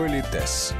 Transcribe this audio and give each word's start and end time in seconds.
Политес. 0.00 0.72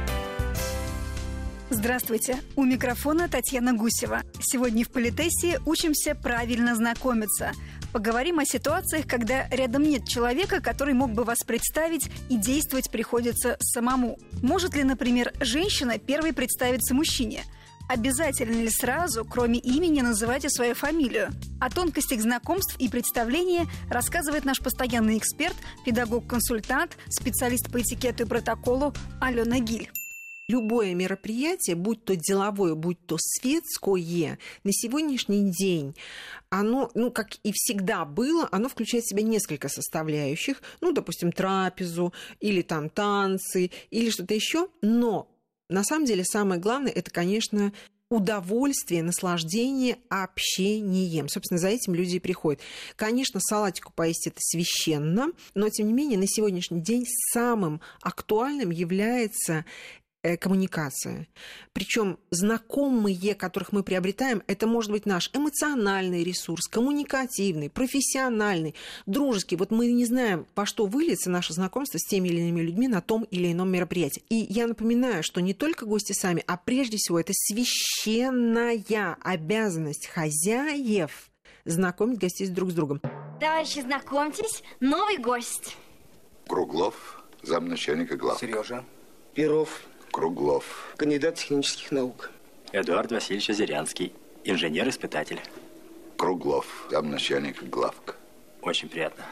Здравствуйте! 1.69 2.39
У 2.55 2.63
микрофона 2.63 3.29
Татьяна 3.29 3.71
Гусева. 3.71 4.23
Сегодня 4.41 4.83
в 4.83 4.89
Политесе 4.89 5.59
учимся 5.67 6.15
правильно 6.15 6.75
знакомиться. 6.75 7.51
Поговорим 7.93 8.39
о 8.39 8.45
ситуациях, 8.45 9.05
когда 9.05 9.47
рядом 9.49 9.83
нет 9.83 10.07
человека, 10.07 10.59
который 10.59 10.95
мог 10.95 11.11
бы 11.11 11.23
вас 11.23 11.37
представить, 11.45 12.09
и 12.29 12.35
действовать 12.35 12.89
приходится 12.89 13.57
самому. 13.59 14.17
Может 14.41 14.75
ли, 14.75 14.83
например, 14.83 15.31
женщина 15.39 15.99
первой 15.99 16.33
представиться 16.33 16.95
мужчине– 16.95 17.43
Обязательно 17.93 18.53
ли 18.53 18.69
сразу, 18.69 19.25
кроме 19.25 19.59
имени, 19.59 19.99
называть 19.99 20.45
и 20.45 20.49
свою 20.49 20.75
фамилию? 20.75 21.27
О 21.59 21.69
тонкостях 21.69 22.21
знакомств 22.21 22.77
и 22.79 22.87
представления 22.87 23.67
рассказывает 23.89 24.45
наш 24.45 24.59
постоянный 24.61 25.17
эксперт, 25.17 25.57
педагог-консультант, 25.85 26.95
специалист 27.09 27.69
по 27.69 27.81
этикету 27.81 28.23
и 28.23 28.27
протоколу 28.27 28.93
Алена 29.19 29.59
Гиль. 29.59 29.91
Любое 30.47 30.93
мероприятие, 30.95 31.75
будь 31.75 32.05
то 32.05 32.15
деловое, 32.15 32.75
будь 32.75 33.05
то 33.05 33.17
светское, 33.19 34.39
на 34.63 34.71
сегодняшний 34.71 35.51
день, 35.51 35.93
оно, 36.49 36.91
ну, 36.93 37.11
как 37.11 37.35
и 37.43 37.51
всегда 37.53 38.05
было, 38.05 38.47
оно 38.53 38.69
включает 38.69 39.03
в 39.03 39.09
себя 39.09 39.23
несколько 39.23 39.67
составляющих, 39.67 40.61
ну, 40.79 40.93
допустим, 40.93 41.33
трапезу, 41.33 42.13
или 42.39 42.61
там 42.61 42.89
танцы, 42.89 43.69
или 43.89 44.09
что-то 44.09 44.33
еще, 44.33 44.69
но 44.81 45.30
на 45.71 45.83
самом 45.83 46.05
деле 46.05 46.23
самое 46.23 46.59
главное 46.59 46.91
это, 46.91 47.09
конечно, 47.11 47.73
удовольствие, 48.11 49.03
наслаждение 49.03 49.97
общением. 50.09 51.29
Собственно, 51.29 51.57
за 51.57 51.69
этим 51.69 51.95
люди 51.95 52.17
и 52.17 52.19
приходят. 52.19 52.61
Конечно, 52.97 53.39
салатику 53.39 53.93
поесть 53.95 54.27
это 54.27 54.37
священно, 54.39 55.29
но, 55.55 55.69
тем 55.69 55.87
не 55.87 55.93
менее, 55.93 56.19
на 56.19 56.27
сегодняшний 56.27 56.81
день 56.81 57.05
самым 57.31 57.79
актуальным 58.01 58.69
является 58.69 59.65
коммуникация. 60.39 61.27
Причем 61.73 62.17
знакомые, 62.29 63.35
которых 63.35 63.71
мы 63.71 63.83
приобретаем, 63.83 64.43
это 64.47 64.67
может 64.67 64.91
быть 64.91 65.05
наш 65.05 65.29
эмоциональный 65.33 66.23
ресурс, 66.23 66.67
коммуникативный, 66.67 67.69
профессиональный, 67.69 68.75
дружеский. 69.05 69.55
Вот 69.55 69.71
мы 69.71 69.91
не 69.91 70.05
знаем, 70.05 70.45
по 70.53 70.65
что 70.65 70.85
выльется 70.85 71.29
наше 71.29 71.53
знакомство 71.53 71.97
с 71.97 72.05
теми 72.05 72.29
или 72.29 72.39
иными 72.41 72.61
людьми 72.61 72.87
на 72.87 73.01
том 73.01 73.23
или 73.23 73.51
ином 73.51 73.71
мероприятии. 73.71 74.23
И 74.29 74.45
я 74.49 74.67
напоминаю, 74.67 75.23
что 75.23 75.41
не 75.41 75.53
только 75.53 75.85
гости 75.85 76.13
сами, 76.13 76.43
а 76.47 76.57
прежде 76.57 76.97
всего 76.97 77.19
это 77.19 77.33
священная 77.33 79.17
обязанность 79.21 80.07
хозяев 80.07 81.29
знакомить 81.65 82.19
гостей 82.19 82.47
друг 82.47 82.71
с 82.71 82.73
другом. 82.73 83.01
Товарищи, 83.39 83.81
знакомьтесь, 83.81 84.63
новый 84.79 85.17
гость. 85.17 85.77
Круглов, 86.47 87.23
замначальника 87.41 88.15
глав. 88.17 88.39
Сережа. 88.39 88.83
Перов, 89.33 89.81
Круглов. 90.11 90.93
Кандидат 90.97 91.35
технических 91.35 91.89
наук. 91.91 92.31
Эдуард 92.73 93.11
Васильевич 93.11 93.49
Озерянский, 93.49 94.13
инженер-испытатель. 94.43 95.39
Круглов, 96.17 96.87
замначальник 96.91 97.63
главк. 97.63 98.17
Очень 98.61 98.89
приятно. 98.89 99.23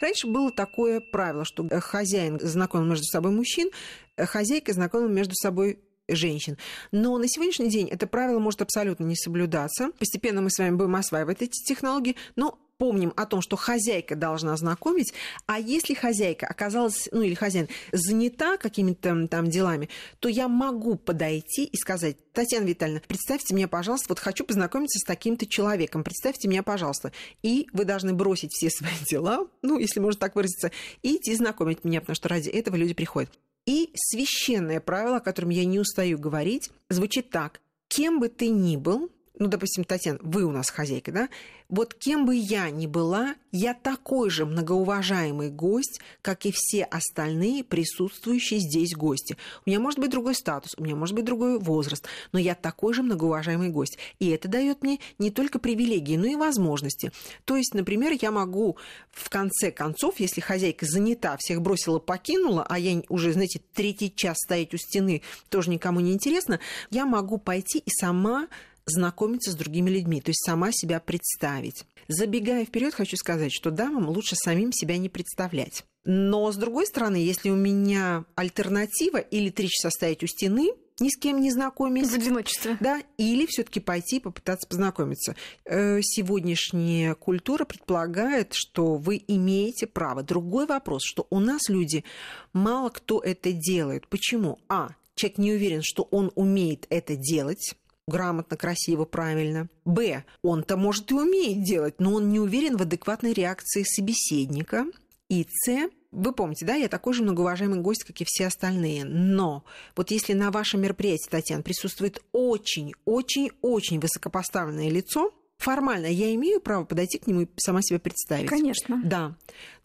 Раньше 0.00 0.26
было 0.26 0.50
такое 0.50 1.00
правило, 1.00 1.44
что 1.44 1.68
хозяин 1.80 2.40
знакомил 2.40 2.86
между 2.86 3.04
собой 3.04 3.30
мужчин, 3.30 3.70
хозяйка 4.18 4.72
знакомила 4.72 5.08
между 5.08 5.34
собой 5.34 5.78
женщин. 6.08 6.58
Но 6.90 7.16
на 7.18 7.28
сегодняшний 7.28 7.70
день 7.70 7.88
это 7.88 8.08
правило 8.08 8.40
может 8.40 8.60
абсолютно 8.60 9.04
не 9.04 9.14
соблюдаться. 9.14 9.90
Постепенно 10.00 10.42
мы 10.42 10.50
с 10.50 10.58
вами 10.58 10.74
будем 10.74 10.96
осваивать 10.96 11.42
эти 11.42 11.64
технологии, 11.64 12.16
но 12.34 12.58
помним 12.82 13.12
о 13.14 13.26
том, 13.26 13.42
что 13.42 13.54
хозяйка 13.54 14.16
должна 14.16 14.56
знакомить, 14.56 15.14
а 15.46 15.60
если 15.60 15.94
хозяйка 15.94 16.48
оказалась, 16.48 17.08
ну 17.12 17.22
или 17.22 17.34
хозяин, 17.34 17.68
занята 17.92 18.56
какими-то 18.56 19.28
там 19.28 19.48
делами, 19.48 19.88
то 20.18 20.28
я 20.28 20.48
могу 20.48 20.96
подойти 20.96 21.64
и 21.64 21.76
сказать, 21.76 22.16
Татьяна 22.32 22.64
Витальевна, 22.64 23.00
представьте 23.06 23.54
мне, 23.54 23.68
пожалуйста, 23.68 24.06
вот 24.08 24.18
хочу 24.18 24.44
познакомиться 24.44 24.98
с 24.98 25.04
таким-то 25.04 25.46
человеком, 25.46 26.02
представьте 26.02 26.48
меня, 26.48 26.64
пожалуйста. 26.64 27.12
И 27.44 27.68
вы 27.72 27.84
должны 27.84 28.14
бросить 28.14 28.50
все 28.52 28.68
свои 28.68 28.90
дела, 29.08 29.46
ну, 29.62 29.78
если 29.78 30.00
можно 30.00 30.18
так 30.18 30.34
выразиться, 30.34 30.72
и 31.02 31.18
идти 31.18 31.36
знакомить 31.36 31.84
меня, 31.84 32.00
потому 32.00 32.16
что 32.16 32.30
ради 32.30 32.48
этого 32.48 32.74
люди 32.74 32.94
приходят. 32.94 33.30
И 33.64 33.92
священное 33.94 34.80
правило, 34.80 35.18
о 35.18 35.20
котором 35.20 35.50
я 35.50 35.64
не 35.64 35.78
устаю 35.78 36.18
говорить, 36.18 36.72
звучит 36.90 37.30
так. 37.30 37.60
Кем 37.86 38.18
бы 38.18 38.28
ты 38.28 38.48
ни 38.48 38.76
был, 38.76 39.12
ну, 39.42 39.48
допустим, 39.48 39.82
Татьяна, 39.82 40.20
вы 40.22 40.44
у 40.44 40.52
нас 40.52 40.70
хозяйка, 40.70 41.10
да? 41.10 41.28
Вот 41.68 41.94
кем 41.94 42.26
бы 42.26 42.36
я 42.36 42.70
ни 42.70 42.86
была, 42.86 43.34
я 43.50 43.74
такой 43.74 44.30
же 44.30 44.46
многоуважаемый 44.46 45.50
гость, 45.50 46.00
как 46.20 46.46
и 46.46 46.52
все 46.54 46.84
остальные 46.84 47.64
присутствующие 47.64 48.60
здесь 48.60 48.94
гости. 48.94 49.36
У 49.66 49.70
меня 49.70 49.80
может 49.80 49.98
быть 49.98 50.10
другой 50.10 50.36
статус, 50.36 50.74
у 50.76 50.84
меня 50.84 50.94
может 50.94 51.16
быть 51.16 51.24
другой 51.24 51.58
возраст, 51.58 52.06
но 52.30 52.38
я 52.38 52.54
такой 52.54 52.94
же 52.94 53.02
многоуважаемый 53.02 53.70
гость. 53.70 53.98
И 54.20 54.28
это 54.28 54.46
дает 54.46 54.82
мне 54.82 55.00
не 55.18 55.30
только 55.30 55.58
привилегии, 55.58 56.16
но 56.16 56.26
и 56.26 56.36
возможности. 56.36 57.10
То 57.44 57.56
есть, 57.56 57.74
например, 57.74 58.12
я 58.20 58.30
могу 58.30 58.76
в 59.10 59.28
конце 59.28 59.72
концов, 59.72 60.20
если 60.20 60.40
хозяйка 60.40 60.86
занята, 60.86 61.36
всех 61.38 61.62
бросила, 61.62 61.98
покинула, 61.98 62.64
а 62.68 62.78
я 62.78 63.02
уже, 63.08 63.32
знаете, 63.32 63.60
третий 63.74 64.14
час 64.14 64.36
стоять 64.38 64.72
у 64.72 64.76
стены 64.76 65.22
тоже 65.48 65.70
никому 65.70 65.98
не 65.98 66.12
интересно, 66.12 66.60
я 66.90 67.06
могу 67.06 67.38
пойти 67.38 67.78
и 67.78 67.90
сама 67.90 68.46
знакомиться 68.86 69.52
с 69.52 69.54
другими 69.54 69.90
людьми, 69.90 70.20
то 70.20 70.30
есть 70.30 70.44
сама 70.44 70.70
себя 70.72 71.00
представить. 71.00 71.84
Забегая 72.08 72.64
вперед, 72.64 72.94
хочу 72.94 73.16
сказать, 73.16 73.52
что 73.52 73.70
дамам 73.70 74.08
лучше 74.08 74.36
самим 74.36 74.72
себя 74.72 74.98
не 74.98 75.08
представлять. 75.08 75.84
Но, 76.04 76.50
с 76.50 76.56
другой 76.56 76.86
стороны, 76.86 77.16
если 77.16 77.50
у 77.50 77.56
меня 77.56 78.24
альтернатива 78.34 79.18
или 79.18 79.50
три 79.50 79.68
часа 79.68 79.90
стоять 79.90 80.22
у 80.24 80.26
стены, 80.26 80.72
ни 80.98 81.08
с 81.08 81.16
кем 81.16 81.40
не 81.40 81.50
знакомясь. 81.50 82.10
В 82.10 82.14
одиночестве. 82.14 82.76
Да, 82.80 83.02
или 83.16 83.46
все 83.46 83.62
таки 83.62 83.80
пойти 83.80 84.20
попытаться 84.20 84.68
познакомиться. 84.68 85.36
Э, 85.64 86.00
сегодняшняя 86.02 87.14
культура 87.14 87.64
предполагает, 87.64 88.52
что 88.52 88.94
вы 88.94 89.22
имеете 89.26 89.86
право. 89.86 90.22
Другой 90.22 90.66
вопрос, 90.66 91.02
что 91.04 91.26
у 91.30 91.40
нас 91.40 91.68
люди, 91.68 92.04
мало 92.52 92.90
кто 92.90 93.20
это 93.20 93.52
делает. 93.52 94.06
Почему? 94.08 94.58
А, 94.68 94.90
человек 95.14 95.38
не 95.38 95.52
уверен, 95.52 95.82
что 95.82 96.04
он 96.10 96.30
умеет 96.34 96.86
это 96.90 97.16
делать, 97.16 97.74
грамотно, 98.06 98.56
красиво, 98.56 99.04
правильно. 99.04 99.68
Б. 99.84 100.24
Он-то 100.42 100.76
может 100.76 101.10
и 101.10 101.14
умеет 101.14 101.62
делать, 101.62 101.96
но 101.98 102.14
он 102.14 102.30
не 102.30 102.40
уверен 102.40 102.76
в 102.76 102.82
адекватной 102.82 103.32
реакции 103.32 103.82
собеседника. 103.82 104.86
И 105.28 105.46
С. 105.48 105.90
Вы 106.10 106.32
помните, 106.32 106.66
да, 106.66 106.74
я 106.74 106.88
такой 106.88 107.14
же 107.14 107.22
многоуважаемый 107.22 107.80
гость, 107.80 108.04
как 108.04 108.20
и 108.20 108.26
все 108.26 108.46
остальные. 108.46 109.06
Но 109.06 109.64
вот 109.96 110.10
если 110.10 110.34
на 110.34 110.50
вашем 110.50 110.82
мероприятии, 110.82 111.30
Татьяна, 111.30 111.62
присутствует 111.62 112.22
очень-очень-очень 112.32 113.98
высокопоставленное 113.98 114.90
лицо, 114.90 115.32
формально 115.56 116.06
я 116.06 116.34
имею 116.34 116.60
право 116.60 116.84
подойти 116.84 117.18
к 117.18 117.26
нему 117.26 117.42
и 117.42 117.48
сама 117.56 117.80
себя 117.80 117.98
представить. 117.98 118.48
Конечно. 118.48 119.00
Да. 119.02 119.36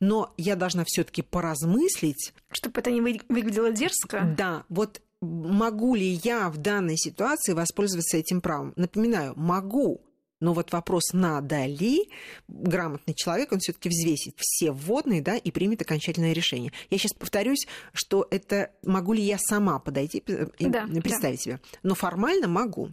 Но 0.02 0.34
я 0.36 0.58
должна 0.58 0.84
все-таки 0.86 1.22
поразмыслить. 1.22 2.34
Чтобы 2.52 2.82
это 2.82 2.92
не 2.92 3.00
выглядело 3.00 3.72
дерзко. 3.72 4.34
Да. 4.38 4.66
Вот 4.68 5.02
могу 5.22 5.96
ли 5.96 6.20
я 6.24 6.50
в 6.50 6.58
данной 6.58 6.98
ситуации 6.98 7.54
воспользоваться 7.54 8.18
этим 8.18 8.42
правом? 8.42 8.74
Напоминаю, 8.76 9.34
могу, 9.36 10.02
но 10.40 10.54
вот 10.54 10.72
вопрос, 10.72 11.14
надо 11.14 11.66
ли 11.66 12.10
грамотный 12.48 13.16
человек, 13.16 13.52
он 13.52 13.60
все-таки 13.60 13.90
взвесит 13.90 14.36
все 14.38 14.72
вводные, 14.72 15.22
да, 15.22 15.36
и 15.36 15.52
примет 15.52 15.82
окончательное 15.82 16.34
решение. 16.34 16.72
Я 16.90 16.98
сейчас 16.98 17.14
повторюсь, 17.14 17.68
что 17.94 18.28
это 18.30 18.72
могу 18.84 19.14
ли 19.14 19.22
я 19.22 19.38
сама 19.40 19.80
подойти 19.80 20.20
и 20.20 20.68
да, 20.68 20.86
представить 20.86 21.40
да. 21.40 21.44
себе. 21.44 21.60
Но 21.82 21.96
формально 21.96 22.48
могу. 22.48 22.90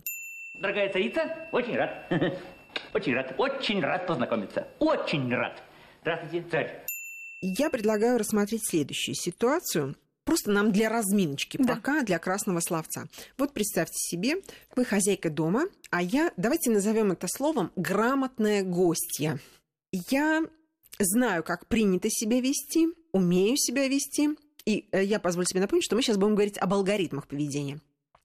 Дорогая 0.59 0.91
царица, 0.93 1.49
очень 1.53 1.77
рад. 1.77 2.11
Очень 2.93 3.15
рад, 3.15 3.35
очень 3.39 3.81
рад 3.81 4.05
познакомиться. 4.05 4.67
Очень 4.81 5.33
рад. 5.33 5.63
Здравствуйте, 6.01 6.45
царь. 6.51 6.85
Я 7.41 7.71
предлагаю 7.71 8.19
рассмотреть 8.19 8.69
следующую 8.69 9.15
ситуацию. 9.15 9.95
Просто 10.25 10.51
нам 10.51 10.73
для 10.73 10.89
разминочки, 10.89 11.59
да. 11.59 11.75
пока 11.75 12.03
для 12.03 12.19
красного 12.19 12.61
словца. 12.61 13.07
Вот 13.37 13.53
представьте 13.53 13.97
себе, 13.99 14.37
вы 14.75 14.85
хозяйка 14.85 15.31
дома, 15.31 15.65
а 15.91 16.03
я, 16.03 16.33
давайте 16.37 16.71
назовем 16.71 17.13
это 17.13 17.27
словом, 17.29 17.71
грамотная 17.77 18.63
гостья. 18.63 19.39
Я 19.93 20.43
знаю, 20.99 21.45
как 21.45 21.67
принято 21.67 22.09
себя 22.11 22.41
вести, 22.41 22.89
умею 23.13 23.57
себя 23.57 23.87
вести, 23.87 24.31
и 24.65 24.89
э, 24.93 25.05
я 25.05 25.21
позволю 25.21 25.47
себе 25.47 25.61
напомнить, 25.61 25.85
что 25.85 25.95
мы 25.95 26.03
сейчас 26.03 26.17
будем 26.17 26.35
говорить 26.35 26.59
об 26.59 26.73
алгоритмах 26.73 27.27
поведения. 27.27 27.81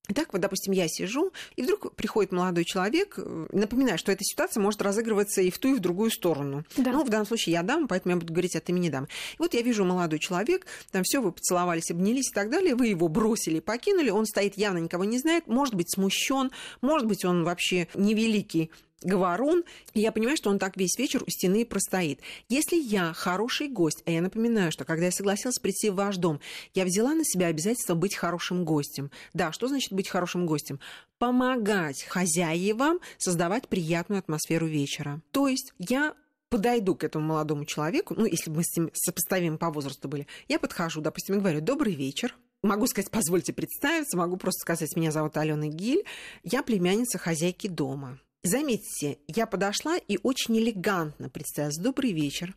Итак, 0.10 0.34
вот, 0.34 0.42
допустим, 0.42 0.74
я 0.74 0.88
сижу, 0.88 1.32
и 1.56 1.62
вдруг 1.62 1.94
приходит 1.96 2.32
молодой 2.32 2.66
человек. 2.66 3.16
Э, 3.18 3.48
напоминаю, 3.52 4.00
что 4.00 4.12
эта 4.12 4.24
ситуация 4.24 4.60
может 4.60 4.82
разыгрываться 4.82 5.42
и 5.42 5.52
в 5.52 5.60
ту, 5.60 5.70
и 5.70 5.74
в 5.76 5.80
другую 5.80 6.10
сторону. 6.10 6.64
Да. 6.78 6.92
Ну, 6.92 7.04
в 7.04 7.10
данном 7.10 7.28
случае 7.28 7.54
я 7.54 7.64
дам, 7.64 7.88
поэтому 7.88 8.16
я 8.16 8.20
буду 8.20 8.34
говорить 8.34 8.56
от 8.56 8.68
имени 8.70 8.90
дам. 8.90 9.06
И 9.06 9.38
вот 9.38 9.54
я 9.54 9.62
вижу 9.62 9.86
молодой 9.86 10.18
человек, 10.18 10.66
там 10.92 11.04
все, 11.04 11.22
вы 11.22 11.32
поцеловались, 11.32 11.92
обнялись 11.92 12.32
и 12.32 12.34
так 12.34 12.50
далее, 12.50 12.74
вы 12.74 12.88
его 12.88 13.08
бросили, 13.08 13.60
покинули, 13.60 14.10
он 14.10 14.26
стоит 14.26 14.58
явно 14.58 14.80
никого 14.80 15.04
не 15.04 15.20
знает, 15.20 15.46
может 15.48 15.76
быть 15.76 15.92
смущен, 15.94 16.52
может 16.82 17.08
быть 17.08 17.24
он 17.24 17.44
вообще 17.44 17.88
невеликий 17.94 18.72
говорун, 19.02 19.64
и 19.94 20.02
я 20.02 20.12
понимаю, 20.12 20.38
что 20.38 20.50
он 20.50 20.60
так 20.60 20.78
весь 20.78 20.98
вечер 20.98 21.24
у 21.26 21.30
стены 21.30 21.66
простоит. 21.66 22.20
Если 22.48 22.76
я 22.76 23.14
хороший 23.14 23.68
гость, 23.68 24.04
а 24.06 24.12
я 24.12 24.22
напоминаю, 24.22 24.72
что 24.72 24.86
когда 24.86 25.06
я 25.06 25.12
согласилась 25.12 25.60
прийти 25.60 25.90
в 25.90 25.96
ваш 25.96 26.18
дом, 26.18 26.40
я 26.74 26.86
взяла 26.86 27.14
на 27.14 27.24
себя 27.24 27.48
обязательство 27.48 27.96
быть 27.96 28.16
хорошим 28.16 28.66
гостем. 28.66 29.12
Да, 29.34 29.52
что 29.52 29.68
значит 29.68 29.94
быть 29.94 30.10
хорошим 30.10 30.46
гостем? 30.46 30.80
Помогать 31.18 32.04
хозяевам 32.04 33.00
создавать 33.18 33.68
приятную 33.68 34.20
атмосферу 34.20 34.68
вечера. 34.68 35.22
То 35.32 35.48
есть 35.48 35.74
я 35.78 36.14
подойду 36.50 36.96
к 36.96 37.04
этому 37.04 37.28
молодому 37.28 37.66
человеку, 37.66 38.16
ну, 38.18 38.26
если 38.26 38.50
мы 38.50 38.64
с 38.64 38.76
ним 38.76 38.90
сопоставим 38.94 39.58
по 39.58 39.70
возрасту 39.70 40.08
были, 40.08 40.28
я 40.48 40.60
подхожу, 40.60 41.02
допустим, 41.02 41.36
и 41.36 41.40
говорю, 41.40 41.62
добрый 41.62 41.94
вечер, 41.94 42.36
Могу 42.62 42.88
сказать, 42.88 43.10
позвольте 43.10 43.54
представиться, 43.54 44.18
могу 44.18 44.36
просто 44.36 44.60
сказать, 44.60 44.94
меня 44.98 45.12
зовут 45.12 45.38
Алена 45.38 45.68
Гиль, 45.68 46.04
я 46.44 46.62
племянница 46.62 47.18
хозяйки 47.18 47.68
дома. 47.68 48.20
Заметьте, 48.44 49.20
я 49.28 49.46
подошла 49.46 49.98
и 49.98 50.18
очень 50.24 50.58
элегантно 50.58 51.30
представилась. 51.30 51.78
Добрый 51.78 52.14
вечер. 52.14 52.56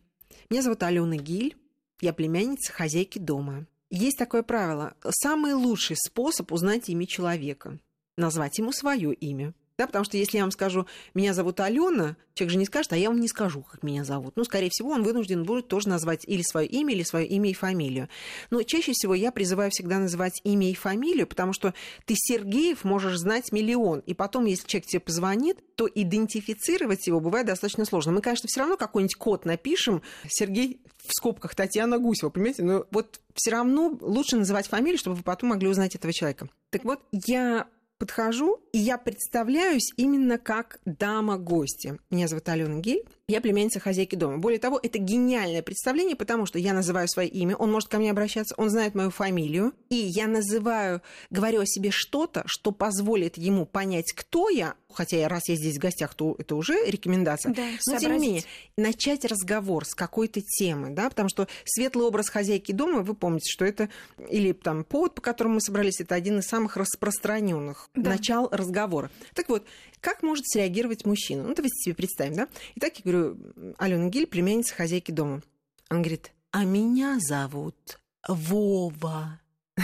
Меня 0.49 0.61
зовут 0.61 0.81
Алена 0.83 1.17
Гиль, 1.17 1.57
я 1.99 2.13
племянница 2.13 2.71
хозяйки 2.71 3.19
дома. 3.19 3.67
Есть 3.89 4.17
такое 4.17 4.43
правило. 4.43 4.95
Самый 5.09 5.53
лучший 5.53 5.97
способ 5.97 6.51
узнать 6.51 6.89
имя 6.89 7.05
человека– 7.05 7.79
назвать 8.17 8.57
ему 8.59 8.71
свое 8.71 9.13
имя. 9.13 9.53
Да, 9.77 9.87
потому 9.87 10.05
что 10.05 10.17
если 10.17 10.37
я 10.37 10.43
вам 10.43 10.51
скажу, 10.51 10.85
меня 11.15 11.33
зовут 11.33 11.59
Алена, 11.59 12.15
человек 12.35 12.51
же 12.51 12.57
не 12.59 12.65
скажет, 12.65 12.93
а 12.93 12.97
я 12.97 13.09
вам 13.09 13.19
не 13.19 13.27
скажу, 13.27 13.63
как 13.63 13.81
меня 13.81 14.03
зовут. 14.03 14.35
Ну, 14.35 14.43
скорее 14.43 14.69
всего, 14.69 14.91
он 14.91 15.01
вынужден 15.01 15.43
будет 15.43 15.67
тоже 15.67 15.89
назвать 15.89 16.25
или 16.27 16.43
свое 16.43 16.67
имя, 16.67 16.93
или 16.93 17.01
свое 17.01 17.25
имя 17.25 17.49
и 17.49 17.53
фамилию. 17.53 18.07
Но 18.51 18.61
чаще 18.61 18.91
всего 18.93 19.15
я 19.15 19.31
призываю 19.31 19.71
всегда 19.71 19.97
называть 19.97 20.39
имя 20.43 20.69
и 20.69 20.75
фамилию, 20.75 21.25
потому 21.25 21.53
что 21.53 21.73
ты 22.05 22.13
Сергеев 22.15 22.83
можешь 22.83 23.17
знать 23.17 23.51
миллион. 23.51 24.01
И 24.01 24.13
потом, 24.13 24.45
если 24.45 24.67
человек 24.67 24.87
тебе 24.87 24.99
позвонит, 24.99 25.57
то 25.75 25.87
идентифицировать 25.87 27.07
его 27.07 27.19
бывает 27.19 27.47
достаточно 27.47 27.85
сложно. 27.85 28.11
Мы, 28.11 28.21
конечно, 28.21 28.47
все 28.47 28.59
равно 28.59 28.77
какой-нибудь 28.77 29.15
код 29.15 29.45
напишем. 29.45 30.03
Сергей 30.27 30.81
в 31.03 31.11
скобках 31.13 31.55
Татьяна 31.55 31.97
Гусева, 31.97 32.29
понимаете? 32.29 32.61
Но 32.61 32.85
вот 32.91 33.21
все 33.33 33.49
равно 33.49 33.97
лучше 34.01 34.37
называть 34.37 34.67
фамилию, 34.67 34.99
чтобы 34.99 35.15
вы 35.15 35.23
потом 35.23 35.49
могли 35.49 35.67
узнать 35.67 35.95
этого 35.95 36.13
человека. 36.13 36.47
Так 36.69 36.83
вот, 36.85 36.99
я 37.11 37.67
подхожу, 38.03 38.59
и 38.73 38.79
я 38.79 38.97
представляюсь 38.97 39.93
именно 39.95 40.37
как 40.37 40.81
дама-гостья. 40.83 41.99
Меня 42.09 42.27
зовут 42.27 42.49
Алена 42.49 42.81
Гель, 42.81 43.05
я 43.29 43.39
племянница 43.39 43.79
хозяйки 43.79 44.15
дома. 44.15 44.37
Более 44.37 44.59
того, 44.59 44.79
это 44.83 44.97
гениальное 44.97 45.61
представление, 45.61 46.15
потому 46.15 46.45
что 46.45 46.59
я 46.59 46.73
называю 46.73 47.07
свое 47.07 47.29
имя, 47.29 47.55
он 47.55 47.71
может 47.71 47.87
ко 47.87 47.97
мне 47.97 48.11
обращаться, 48.11 48.53
он 48.57 48.69
знает 48.69 48.95
мою 48.95 49.11
фамилию, 49.11 49.71
и 49.89 49.95
я 49.95 50.27
называю, 50.27 51.01
говорю 51.29 51.61
о 51.61 51.65
себе 51.65 51.89
что-то, 51.89 52.43
что 52.45 52.71
позволит 52.71 53.37
ему 53.37 53.65
понять, 53.65 54.11
кто 54.11 54.49
я, 54.49 54.75
хотя 54.91 55.25
раз 55.29 55.47
я 55.47 55.55
здесь 55.55 55.77
в 55.77 55.79
гостях, 55.79 56.15
то 56.15 56.35
это 56.37 56.55
уже 56.55 56.85
рекомендация. 56.85 57.53
Да, 57.53 57.63
Но, 57.87 57.97
тем 57.97 58.11
не 58.13 58.19
менее, 58.19 58.43
начать 58.75 59.23
разговор 59.23 59.85
с 59.85 59.95
какой-то 59.95 60.41
темы, 60.41 60.89
да, 60.89 61.09
потому 61.09 61.29
что 61.29 61.47
светлый 61.63 62.05
образ 62.05 62.29
хозяйки 62.29 62.73
дома, 62.73 63.03
вы 63.03 63.13
помните, 63.13 63.49
что 63.49 63.63
это, 63.63 63.87
или 64.29 64.51
там 64.51 64.83
повод, 64.83 65.15
по 65.15 65.21
которому 65.21 65.55
мы 65.55 65.61
собрались, 65.61 66.01
это 66.01 66.13
один 66.13 66.39
из 66.39 66.45
самых 66.45 66.75
распространенных 66.75 67.89
да. 67.95 68.11
начал 68.11 68.49
разговора. 68.51 69.09
Так 69.33 69.47
вот, 69.47 69.65
как 70.03 70.21
может 70.21 70.45
среагировать 70.45 71.05
мужчина? 71.05 71.43
Ну, 71.43 71.55
давайте 71.55 71.75
себе 71.75 71.95
представим, 71.95 72.33
да? 72.33 72.47
Итак, 72.75 72.97
я 72.97 73.01
говорю, 73.03 73.12
Алена 73.77 74.09
Гиль, 74.09 74.27
племянница 74.27 74.75
хозяйки 74.75 75.11
дома. 75.11 75.41
Он 75.89 76.01
говорит, 76.01 76.31
а 76.51 76.65
меня 76.65 77.17
зовут 77.19 77.99
Вова. 78.27 79.39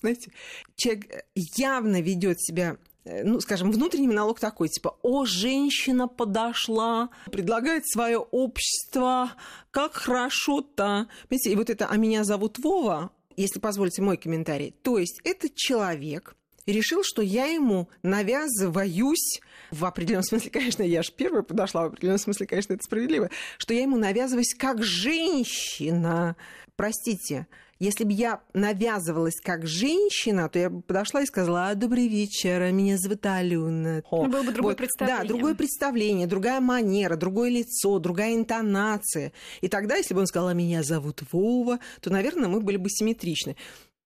Знаете, 0.00 0.32
человек 0.76 1.24
явно 1.34 2.00
ведет 2.00 2.40
себя 2.40 2.76
э, 3.04 3.24
ну, 3.24 3.40
скажем, 3.40 3.70
внутренний 3.72 4.08
монолог 4.08 4.40
такой, 4.40 4.68
типа, 4.68 4.96
о, 5.02 5.24
женщина 5.24 6.08
подошла, 6.08 7.10
предлагает 7.30 7.88
свое 7.88 8.18
общество, 8.18 9.32
как 9.70 9.94
хорошо-то. 9.94 11.08
Понимаете, 11.28 11.52
и 11.52 11.56
вот 11.56 11.70
это 11.70 11.86
«а 11.86 11.96
меня 11.96 12.24
зовут 12.24 12.58
Вова», 12.58 13.10
если 13.36 13.58
позволите 13.58 14.02
мой 14.02 14.16
комментарий, 14.16 14.70
то 14.82 14.98
есть 14.98 15.20
это 15.24 15.48
человек, 15.48 16.36
решил, 16.72 17.02
что 17.04 17.22
я 17.22 17.46
ему 17.46 17.88
навязываюсь, 18.02 19.40
в 19.70 19.84
определенном 19.84 20.24
смысле, 20.24 20.50
конечно, 20.52 20.82
я 20.82 21.02
же 21.02 21.12
первая 21.12 21.42
подошла, 21.42 21.82
в 21.82 21.86
определенном 21.86 22.18
смысле, 22.18 22.46
конечно, 22.46 22.74
это 22.74 22.82
справедливо, 22.82 23.30
что 23.58 23.74
я 23.74 23.82
ему 23.82 23.96
навязываюсь 23.96 24.54
как 24.54 24.82
женщина. 24.82 26.36
Простите, 26.76 27.46
если 27.80 28.04
бы 28.04 28.12
я 28.12 28.40
навязывалась 28.52 29.40
как 29.42 29.66
женщина, 29.66 30.50
то 30.50 30.58
я 30.58 30.68
бы 30.68 30.82
подошла 30.82 31.22
и 31.22 31.26
сказала, 31.26 31.68
а, 31.68 31.74
добрый 31.74 32.08
вечер, 32.08 32.70
меня 32.72 32.98
зовут 32.98 33.24
Алена. 33.24 34.02
Ну, 34.10 34.28
было 34.28 34.42
бы 34.42 34.52
другое 34.52 34.72
вот. 34.72 34.76
представление. 34.76 35.22
Да, 35.22 35.26
другое 35.26 35.54
представление, 35.54 36.26
другая 36.26 36.60
манера, 36.60 37.16
другое 37.16 37.48
лицо, 37.48 37.98
другая 37.98 38.34
интонация. 38.34 39.32
И 39.62 39.68
тогда, 39.68 39.96
если 39.96 40.12
бы 40.12 40.20
он 40.20 40.26
сказал, 40.26 40.48
а 40.48 40.54
меня 40.54 40.82
зовут 40.82 41.22
Вова, 41.32 41.80
то, 42.02 42.10
наверное, 42.10 42.48
мы 42.48 42.60
были 42.60 42.76
бы 42.76 42.90
симметричны. 42.90 43.56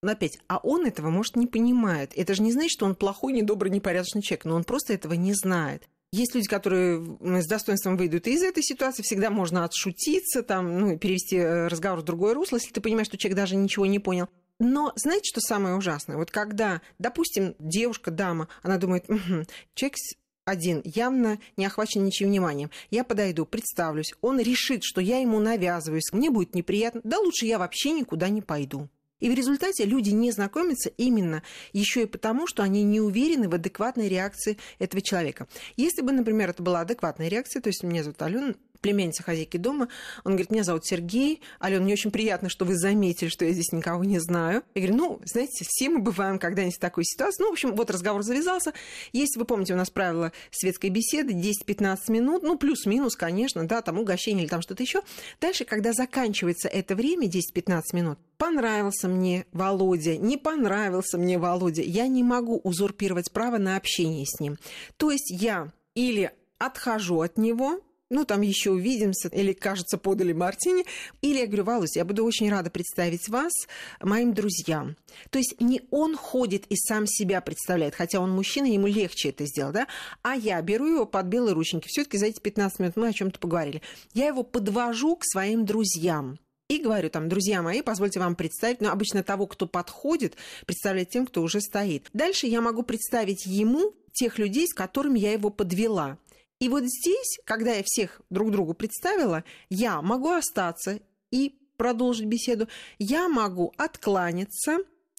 Но 0.04 0.12
опять, 0.12 0.38
а 0.48 0.58
он 0.58 0.84
этого, 0.84 1.08
может, 1.08 1.34
не 1.34 1.46
понимает. 1.46 2.12
Это 2.14 2.34
же 2.34 2.42
не 2.42 2.52
значит, 2.52 2.72
что 2.72 2.84
он 2.84 2.94
плохой, 2.94 3.32
недобрый, 3.32 3.70
непорядочный 3.70 4.20
человек, 4.20 4.44
но 4.44 4.54
он 4.54 4.62
просто 4.62 4.92
этого 4.92 5.14
не 5.14 5.32
знает. 5.32 5.88
Есть 6.12 6.34
люди, 6.34 6.46
которые 6.46 7.00
с 7.40 7.46
достоинством 7.46 7.96
выйдут 7.96 8.26
из 8.26 8.42
этой 8.42 8.62
ситуации, 8.62 9.02
всегда 9.02 9.30
можно 9.30 9.64
отшутиться, 9.64 10.42
там, 10.42 10.78
ну, 10.78 10.98
перевести 10.98 11.36
э, 11.36 11.68
разговор 11.68 12.00
в 12.00 12.04
другое 12.04 12.34
русло, 12.34 12.56
если 12.56 12.70
ты 12.70 12.82
понимаешь, 12.82 13.06
что 13.06 13.16
человек 13.16 13.38
даже 13.38 13.56
ничего 13.56 13.86
не 13.86 13.98
понял. 13.98 14.28
Но 14.60 14.92
знаете, 14.94 15.30
что 15.30 15.40
самое 15.40 15.74
ужасное? 15.74 16.18
Вот 16.18 16.30
когда, 16.30 16.82
допустим, 16.98 17.54
девушка, 17.58 18.10
дама, 18.10 18.48
она 18.62 18.76
думает, 18.76 19.08
угу, 19.08 19.46
человек 19.74 19.96
один, 20.44 20.82
явно 20.84 21.38
не 21.56 21.64
охвачен 21.64 22.04
ничьим 22.04 22.28
вниманием. 22.28 22.70
Я 22.90 23.04
подойду, 23.04 23.46
представлюсь, 23.46 24.12
он 24.20 24.38
решит, 24.38 24.84
что 24.84 25.00
я 25.00 25.18
ему 25.18 25.40
навязываюсь, 25.40 26.12
мне 26.12 26.30
будет 26.30 26.54
неприятно, 26.54 27.00
да 27.04 27.18
лучше 27.18 27.46
я 27.46 27.58
вообще 27.58 27.92
никуда 27.92 28.28
не 28.28 28.42
пойду. 28.42 28.90
И 29.20 29.30
в 29.30 29.34
результате 29.34 29.84
люди 29.84 30.10
не 30.10 30.30
знакомятся 30.32 30.90
именно 30.96 31.42
еще 31.72 32.02
и 32.02 32.06
потому, 32.06 32.46
что 32.46 32.62
они 32.62 32.82
не 32.82 33.00
уверены 33.00 33.48
в 33.48 33.54
адекватной 33.54 34.08
реакции 34.08 34.58
этого 34.78 35.02
человека. 35.02 35.46
Если 35.76 36.02
бы, 36.02 36.12
например, 36.12 36.50
это 36.50 36.62
была 36.62 36.80
адекватная 36.80 37.28
реакция, 37.28 37.62
то 37.62 37.68
есть 37.68 37.82
меня 37.82 38.02
зовут 38.02 38.20
Алена, 38.22 38.54
племянница 38.84 39.22
хозяйки 39.22 39.56
дома. 39.56 39.88
Он 40.24 40.32
говорит, 40.32 40.50
меня 40.50 40.62
зовут 40.62 40.84
Сергей. 40.84 41.40
Алена, 41.58 41.82
мне 41.82 41.94
очень 41.94 42.10
приятно, 42.10 42.50
что 42.50 42.66
вы 42.66 42.76
заметили, 42.76 43.30
что 43.30 43.46
я 43.46 43.52
здесь 43.52 43.72
никого 43.72 44.04
не 44.04 44.18
знаю. 44.18 44.62
Я 44.74 44.82
говорю, 44.82 44.96
ну, 44.98 45.20
знаете, 45.24 45.64
все 45.66 45.88
мы 45.88 46.00
бываем 46.00 46.38
когда-нибудь 46.38 46.76
в 46.76 46.80
такой 46.80 47.04
ситуации. 47.06 47.42
Ну, 47.42 47.48
в 47.48 47.52
общем, 47.52 47.74
вот 47.74 47.90
разговор 47.90 48.22
завязался. 48.22 48.74
Есть, 49.14 49.38
вы 49.38 49.46
помните, 49.46 49.72
у 49.72 49.78
нас 49.78 49.88
правило 49.88 50.32
светской 50.50 50.90
беседы 50.90 51.32
10-15 51.32 51.96
минут, 52.08 52.42
ну, 52.42 52.58
плюс-минус, 52.58 53.16
конечно, 53.16 53.66
да, 53.66 53.80
там 53.80 53.98
угощение 53.98 54.42
или 54.42 54.50
там 54.50 54.60
что-то 54.60 54.82
еще. 54.82 55.00
Дальше, 55.40 55.64
когда 55.64 55.94
заканчивается 55.94 56.68
это 56.68 56.94
время, 56.94 57.26
10-15 57.26 57.80
минут, 57.94 58.18
понравился 58.36 59.08
мне 59.08 59.46
Володя, 59.52 60.18
не 60.18 60.36
понравился 60.36 61.16
мне 61.16 61.38
Володя, 61.38 61.80
я 61.80 62.06
не 62.06 62.22
могу 62.22 62.60
узурпировать 62.62 63.32
право 63.32 63.56
на 63.56 63.76
общение 63.76 64.26
с 64.26 64.40
ним. 64.40 64.58
То 64.98 65.10
есть 65.10 65.30
я 65.30 65.72
или 65.94 66.32
отхожу 66.58 67.22
от 67.22 67.38
него, 67.38 67.80
ну, 68.14 68.24
там 68.24 68.40
еще 68.40 68.70
увидимся, 68.70 69.28
или, 69.28 69.52
кажется, 69.52 69.98
подали 69.98 70.32
мартини. 70.32 70.84
Или 71.20 71.38
я 71.40 71.46
говорю, 71.46 71.64
Валусь, 71.64 71.96
я 71.96 72.04
буду 72.04 72.24
очень 72.24 72.50
рада 72.50 72.70
представить 72.70 73.28
вас 73.28 73.52
моим 74.00 74.32
друзьям. 74.32 74.96
То 75.30 75.38
есть 75.38 75.60
не 75.60 75.82
он 75.90 76.16
ходит 76.16 76.64
и 76.68 76.76
сам 76.76 77.06
себя 77.06 77.40
представляет, 77.40 77.94
хотя 77.94 78.20
он 78.20 78.30
мужчина, 78.30 78.66
ему 78.66 78.86
легче 78.86 79.30
это 79.30 79.44
сделать, 79.46 79.74
да? 79.74 79.86
А 80.22 80.34
я 80.36 80.60
беру 80.62 80.86
его 80.86 81.06
под 81.06 81.26
белые 81.26 81.54
рученьки. 81.54 81.88
все 81.88 82.04
таки 82.04 82.18
за 82.18 82.26
эти 82.26 82.40
15 82.40 82.78
минут 82.78 82.96
мы 82.96 83.08
о 83.08 83.12
чем 83.12 83.30
то 83.30 83.38
поговорили. 83.38 83.82
Я 84.12 84.28
его 84.28 84.42
подвожу 84.42 85.16
к 85.16 85.24
своим 85.24 85.64
друзьям. 85.64 86.38
И 86.68 86.78
говорю 86.78 87.10
там, 87.10 87.28
друзья 87.28 87.60
мои, 87.60 87.82
позвольте 87.82 88.20
вам 88.20 88.36
представить, 88.36 88.80
но 88.80 88.86
ну, 88.86 88.92
обычно 88.94 89.22
того, 89.22 89.46
кто 89.46 89.66
подходит, 89.66 90.36
представлять 90.64 91.10
тем, 91.10 91.26
кто 91.26 91.42
уже 91.42 91.60
стоит. 91.60 92.08
Дальше 92.14 92.46
я 92.46 92.62
могу 92.62 92.82
представить 92.82 93.44
ему 93.44 93.92
тех 94.14 94.38
людей, 94.38 94.66
с 94.66 94.72
которыми 94.72 95.18
я 95.18 95.32
его 95.32 95.50
подвела. 95.50 96.16
И 96.64 96.68
вот 96.70 96.84
здесь, 96.84 97.40
когда 97.44 97.74
я 97.74 97.82
всех 97.84 98.22
друг 98.30 98.50
другу 98.50 98.72
представила, 98.72 99.44
я 99.68 100.00
могу 100.00 100.30
остаться 100.30 100.98
и 101.30 101.58
продолжить 101.76 102.24
беседу, 102.24 102.68
я 102.98 103.28
могу 103.28 103.74
откланяться 103.76 104.78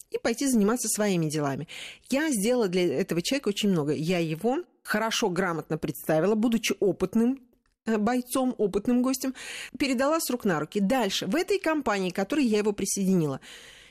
и 0.09 0.17
пойти 0.17 0.47
заниматься 0.47 0.87
своими 0.87 1.29
делами. 1.29 1.67
Я 2.09 2.31
сделала 2.31 2.67
для 2.67 2.99
этого 2.99 3.21
человека 3.21 3.49
очень 3.49 3.69
много. 3.69 3.93
Я 3.93 4.17
его 4.17 4.63
хорошо, 4.81 5.29
грамотно 5.29 5.77
представила, 5.77 6.33
будучи 6.33 6.73
опытным 6.79 7.39
э, 7.85 7.99
бойцом, 7.99 8.55
опытным 8.57 9.03
гостем, 9.03 9.35
передала 9.77 10.19
с 10.19 10.27
рук 10.31 10.45
на 10.45 10.59
руки. 10.59 10.79
Дальше, 10.79 11.27
в 11.27 11.35
этой 11.35 11.59
компании, 11.59 12.09
к 12.09 12.15
которой 12.15 12.45
я 12.45 12.57
его 12.57 12.71
присоединила, 12.71 13.39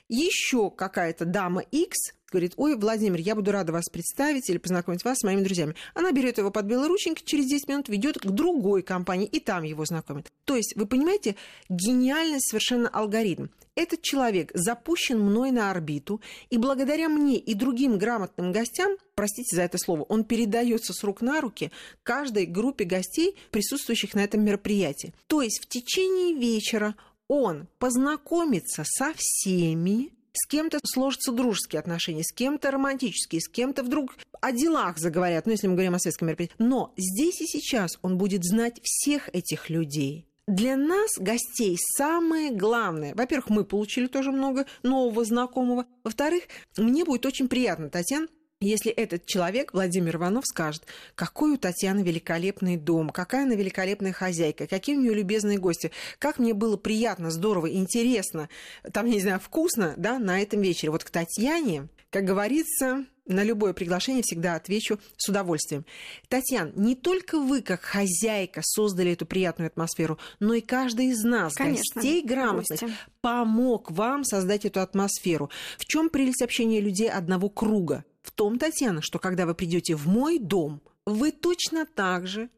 еще 0.09 0.73
какая-то 0.73 1.25
дама 1.25 1.61
X 1.61 2.15
говорит, 2.35 2.55
ой, 2.57 2.77
Владимир, 2.77 3.21
я 3.21 3.35
буду 3.35 3.53
рада 3.53 3.73
вас 3.73 3.85
представить 3.91 4.51
или 4.51 4.59
познакомить 4.59 5.05
вас 5.05 5.19
с 5.19 5.23
моими 5.23 5.43
друзьями. 5.43 5.77
Она 5.95 6.11
берет 6.13 6.39
его 6.39 6.51
под 6.51 6.67
белые 6.67 6.89
рученьки, 6.89 7.23
через 7.25 7.47
10 7.47 7.69
минут 7.69 7.89
ведет 7.89 8.19
к 8.19 8.27
другой 8.27 8.83
компании, 8.83 9.27
и 9.27 9.41
там 9.41 9.63
его 9.63 9.85
знакомит. 9.85 10.33
То 10.45 10.57
есть, 10.57 10.75
вы 10.77 10.87
понимаете, 10.87 11.37
гениальный 11.69 12.41
совершенно 12.41 12.89
алгоритм. 12.89 13.47
этот 13.77 14.03
человек 14.03 14.51
запущен 14.55 15.19
мной 15.19 15.51
на 15.51 15.71
орбиту, 15.71 16.21
и 16.51 16.59
благодаря 16.59 17.09
мне 17.09 17.39
и 17.39 17.55
другим 17.55 17.99
грамотным 17.99 18.53
гостям, 18.53 18.97
простите 19.15 19.57
за 19.57 19.63
это 19.63 19.79
слово, 19.79 20.03
он 20.03 20.25
передается 20.25 20.93
с 20.93 21.03
рук 21.05 21.23
на 21.23 21.41
руки 21.41 21.71
каждой 22.03 22.47
группе 22.47 22.85
гостей, 22.85 23.37
присутствующих 23.51 24.15
на 24.15 24.25
этом 24.25 24.45
мероприятии. 24.45 25.15
То 25.27 25.43
есть 25.43 25.63
в 25.63 25.69
течение 25.69 26.35
вечера 26.35 26.95
он 27.29 27.67
познакомится 27.79 28.85
со 28.85 29.13
всеми, 29.17 30.13
с 30.35 30.47
кем-то 30.47 30.79
сложатся 30.85 31.33
дружеские 31.33 31.81
отношения, 31.81 32.25
с 32.25 32.33
кем-то 32.33 32.71
романтические, 32.71 33.41
с 33.41 33.49
кем-то 33.49 33.83
вдруг 33.83 34.17
о 34.41 34.53
делах 34.53 34.99
заговорят, 34.99 35.47
ну, 35.47 35.53
если 35.53 35.69
мы 35.69 35.75
говорим 35.75 35.95
о 35.95 35.99
светском 35.99 36.29
мероприятии. 36.29 36.57
Но 36.59 36.93
здесь 36.97 37.41
и 37.41 37.47
сейчас 37.47 37.99
он 38.03 38.19
будет 38.19 38.45
знать 38.45 38.81
всех 38.83 39.29
этих 39.33 39.71
людей. 39.71 40.27
Для 40.47 40.77
нас, 40.77 41.13
гостей, 41.19 41.79
самое 41.97 42.51
главное, 42.51 43.15
во-первых, 43.15 43.49
мы 43.49 43.65
получили 43.65 44.09
тоже 44.09 44.31
много 44.31 44.67
нового 44.83 45.25
знакомого, 45.25 45.87
во-вторых, 46.03 46.45
мне 46.77 47.05
будет 47.07 47.25
очень 47.25 47.49
приятно, 47.49 47.89
Татьяна, 47.89 48.29
если 48.65 48.91
этот 48.91 49.27
человек, 49.27 49.73
Владимир 49.73 50.17
Иванов, 50.17 50.47
скажет, 50.47 50.85
какой 51.15 51.53
у 51.53 51.57
Татьяны 51.57 52.03
великолепный 52.03 52.77
дом, 52.77 53.11
какая 53.11 53.45
она 53.45 53.55
великолепная 53.55 54.13
хозяйка, 54.13 54.67
какие 54.67 54.97
у 54.97 55.01
нее 55.01 55.15
любезные 55.15 55.59
гости, 55.59 55.91
как 56.19 56.39
мне 56.39 56.55
было 56.55 56.77
приятно, 56.77 57.31
здорово, 57.31 57.71
интересно, 57.71 58.49
там, 58.93 59.07
не 59.07 59.21
знаю, 59.21 59.41
вкусно, 59.41 59.95
да, 59.97 60.19
на 60.19 60.41
этом 60.41 60.61
вечере. 60.61 60.91
Вот 60.91 61.05
к 61.05 61.11
Татьяне, 61.11 61.89
как 62.11 62.25
говорится, 62.25 63.07
на 63.27 63.43
любое 63.43 63.73
приглашение 63.73 64.23
всегда 64.23 64.55
отвечу 64.55 64.99
с 65.17 65.29
удовольствием. 65.29 65.85
Татьяна, 66.29 66.73
не 66.75 66.95
только 66.95 67.39
вы, 67.39 67.63
как 67.63 67.83
хозяйка, 67.83 68.61
создали 68.63 69.13
эту 69.13 69.27
приятную 69.27 69.69
атмосферу, 69.69 70.19
но 70.41 70.55
и 70.55 70.61
каждый 70.61 71.07
из 71.07 71.23
нас, 71.25 71.55
Конечно, 71.55 72.03
гостей 72.03 72.23
грамотных, 72.23 72.81
гости. 72.81 72.97
помог 73.21 73.91
вам 73.91 74.25
создать 74.25 74.65
эту 74.65 74.81
атмосферу. 74.81 75.51
В 75.79 75.85
чем 75.87 76.11
прелесть 76.11 76.43
общения 76.43 76.81
людей 76.81 77.11
одного 77.11 77.49
круга? 77.49 78.05
В 78.25 78.31
том, 78.31 78.59
Татьяна, 78.59 79.03
что 79.03 79.19
когда 79.19 79.45
вы 79.45 79.55
придете 79.55 79.95
в 79.95 80.09
мой 80.09 80.39
дом, 80.39 80.81
вы 81.05 81.31
точно 81.31 81.85
так 81.85 82.27
же 82.27 82.49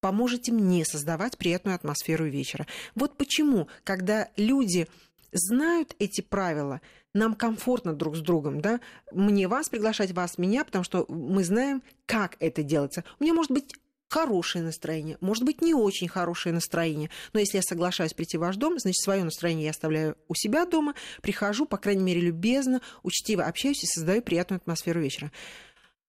поможете 0.00 0.50
мне 0.50 0.82
создавать 0.86 1.36
приятную 1.36 1.74
атмосферу 1.74 2.24
вечера. 2.24 2.66
Вот 2.94 3.18
почему, 3.18 3.68
когда 3.84 4.28
люди 4.36 4.88
знают 5.30 5.94
эти 5.98 6.22
правила, 6.22 6.80
нам 7.12 7.34
комфортно 7.34 7.92
друг 7.92 8.16
с 8.16 8.20
другом, 8.20 8.62
да, 8.62 8.80
мне 9.12 9.46
вас 9.46 9.68
приглашать, 9.68 10.12
вас 10.12 10.38
меня, 10.38 10.64
потому 10.64 10.84
что 10.84 11.04
мы 11.10 11.44
знаем, 11.44 11.82
как 12.06 12.36
это 12.40 12.62
делается. 12.62 13.04
У 13.18 13.24
меня 13.24 13.34
может 13.34 13.52
быть 13.52 13.74
хорошее 14.10 14.64
настроение, 14.64 15.16
может 15.20 15.44
быть, 15.44 15.62
не 15.62 15.72
очень 15.72 16.08
хорошее 16.08 16.52
настроение. 16.52 17.10
Но 17.32 17.40
если 17.40 17.58
я 17.58 17.62
соглашаюсь 17.62 18.12
прийти 18.12 18.36
в 18.36 18.40
ваш 18.40 18.56
дом, 18.56 18.78
значит, 18.78 19.00
свое 19.00 19.22
настроение 19.22 19.66
я 19.66 19.70
оставляю 19.70 20.16
у 20.28 20.34
себя 20.34 20.66
дома, 20.66 20.94
прихожу, 21.22 21.64
по 21.64 21.76
крайней 21.76 22.02
мере, 22.02 22.20
любезно, 22.20 22.80
учтиво 23.02 23.44
общаюсь 23.44 23.84
и 23.84 23.86
создаю 23.86 24.20
приятную 24.20 24.58
атмосферу 24.58 25.00
вечера. 25.00 25.30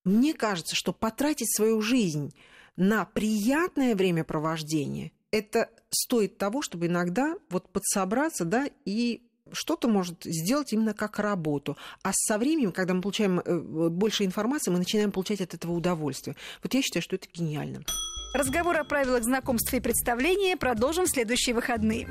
Мне 0.04 0.34
кажется, 0.34 0.76
что 0.76 0.94
потратить 0.94 1.56
свою 1.56 1.82
жизнь 1.82 2.34
на 2.76 3.06
приятное 3.06 3.96
времяпровождение, 3.96 5.12
это 5.30 5.70
стоит 5.90 6.38
того, 6.38 6.62
чтобы 6.62 6.88
иногда 6.88 7.36
вот 7.50 7.72
подсобраться, 7.72 8.46
да, 8.46 8.68
и 8.84 9.22
что-то 9.54 9.88
может 9.88 10.24
сделать 10.24 10.74
именно 10.74 10.94
как 10.94 11.20
работу. 11.20 11.78
А 12.04 12.12
со 12.14 12.38
временем, 12.38 12.72
когда 12.72 12.94
мы 12.94 13.02
получаем 13.02 13.40
э, 13.40 13.60
больше 13.90 14.26
информации, 14.26 14.72
мы 14.72 14.78
начинаем 14.80 15.12
получать 15.12 15.42
от 15.42 15.54
этого 15.54 15.74
удовольствие. 15.74 16.36
Вот 16.64 16.74
я 16.74 16.82
считаю, 16.82 17.04
что 17.04 17.16
это 17.16 17.28
гениально. 17.34 17.84
Разговор 18.34 18.78
о 18.78 18.84
правилах 18.84 19.24
знакомства 19.24 19.76
и 19.76 19.80
представления 19.82 20.56
продолжим 20.56 21.06
в 21.06 21.10
следующие 21.10 21.54
выходные. 21.54 22.10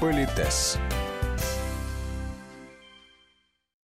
Политес. 0.00 0.78